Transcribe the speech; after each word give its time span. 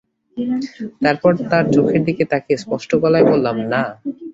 তারপর 1.03 1.31
তার 1.51 1.65
চোখের 1.75 2.01
দিকে 2.07 2.23
তাকিয়ে 2.31 2.57
স্পষ্ট 2.57 2.91
গলায় 3.03 3.25
বললাম, 3.31 3.57
না। 3.71 3.81